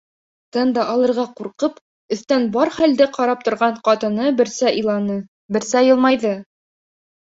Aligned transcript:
Тын 0.55 0.69
да 0.77 0.85
алырға 0.93 1.25
ҡурҡып, 1.41 1.75
өҫтән 2.17 2.49
бар 2.57 2.73
хәлде 2.79 3.09
ҡарап 3.21 3.47
торған 3.51 3.79
ҡатыны 3.91 4.29
берсә 4.43 4.77
иланы, 4.83 5.23
берсә 5.57 5.89
йылмайҙы. 5.93 6.39